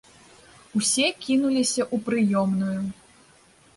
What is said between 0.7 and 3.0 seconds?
Усе кінуліся ў прыёмную.